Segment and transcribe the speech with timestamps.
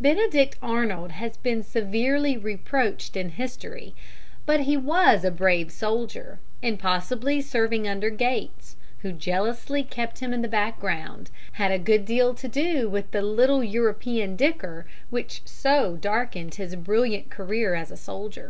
[0.00, 3.94] Benedict Arnold has been severely reproached in history,
[4.46, 10.32] but he was a brave soldier, and possibly serving under Gates, who jealously kept him
[10.32, 15.42] in the background, had a good deal to do with the little European dicker which
[15.44, 18.44] so darkened his brilliant career as a soldier.